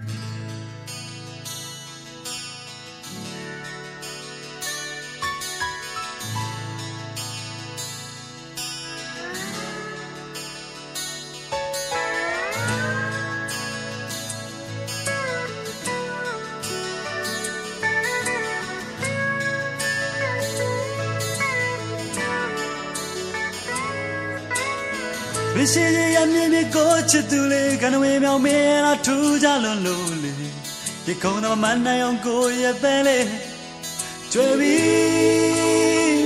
[0.00, 0.31] Mm-hmm.
[25.56, 25.84] မရှိ
[26.16, 30.32] ရမြင်မြကိုချစ်သူလေးကနဝေမြောင်မင်းလားထူးကြလွန်လို့လေ
[31.04, 33.18] ဒီကုန်းတော့မနိုင်အောင်ကိုရဲ့ပဲလေ
[34.32, 36.24] ကျွေပြီး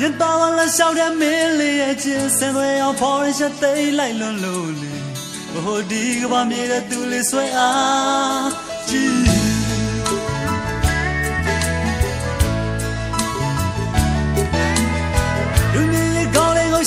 [0.00, 4.92] ညတော်လာရှောက်တဲ့မင်းလေးရဲ့ချင်းစင်သွေးအောင်ဖော်ရချက်သိလိုက်လွန်လို့လေ
[5.64, 8.48] ဟိုဒီကဘာမြေတဲ့သူလေးဆွဲအား
[8.88, 9.37] ကြည့်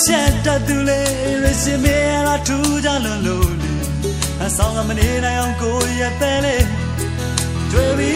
[0.02, 1.02] ကိုရှက်တတ်သူလေ
[1.44, 1.98] ရရှိမေ
[2.28, 3.74] လာထူးကြလွန်လို့လေ
[4.44, 6.58] အဆောင်ကမနေနိုင်အောင်ကိုရဲ့ပဲလေ
[7.72, 8.14] တွေ့ပြီ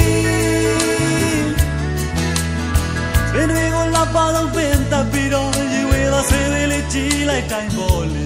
[3.33, 8.25] ဘယ်တွေကိုလာပါတော့ပင်တပ်ပြီးတော့ရေဝေးတော့ဆွေးလေးကြည့်လိုက်တိုင်းပေါ်လေ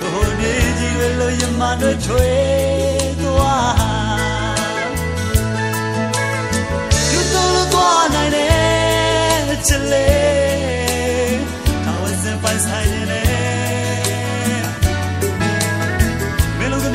[0.00, 2.28] ဟိုနေကြီးတွေလို့ရမတို့ချွေ
[3.20, 3.74] သွား
[7.12, 10.37] ယူတော့သွားနိုင်တယ်ချစ်လေ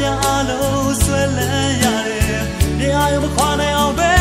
[0.04, 2.42] မင်းတို့ကမြအားလုံးဆွဲလန်းရတယ်
[2.80, 4.13] နေရာရမခွာနိုင်အောင်ပဲ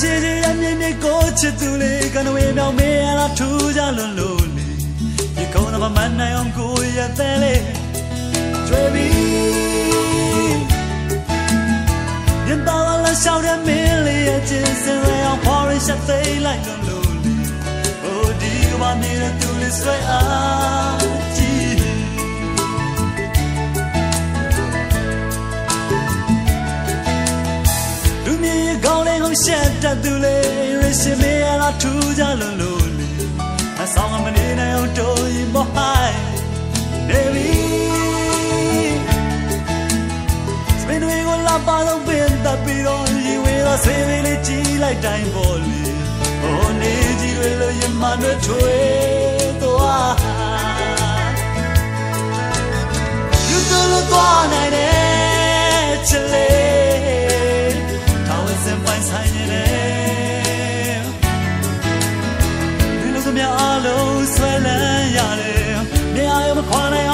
[0.00, 4.66] ရှိရှိရမြင့်မြင့်ကိုချစ်သူလေးကနဝေမြောင်မေးလာထူးကြလွန်လို့လေ
[5.36, 7.54] ဒီကုန်းတော့မနိုင်အောင်ကိုရတဲ့လေ
[8.66, 9.12] ကျွေးပြီး
[12.48, 17.34] ရင်တော်လာရှောက်တဲ့မင်းလေးရဲ့ချင်းစင်ရအောင်ဖော်ရရှက်သိလိုက်လွန်လို့လေ
[18.00, 21.13] ဟိုဒီကဘာနေတဲ့သူလေးဆွဲအား
[29.42, 30.36] ရှက်တတ်သူလေ
[30.80, 33.10] ရရှိမေလာထူးကြလို့လို့လေ
[33.82, 36.20] အဆောင်မနေနိုင်အောင်တိုးရင်မဟိုင်း
[37.08, 37.50] နေပြီ
[40.80, 45.82] စပင်းတွေကိုလာပါတော့ပင်တပ်ပြီးတော့ရီဝေးတော့ဆေးလေးကြည့်လိုက်တိုင်းပေါ်လေ
[46.40, 50.43] ဟိုနေကြီးတွေလို့ရမနဲ့ထွေးသွား
[66.70, 67.13] ဒီ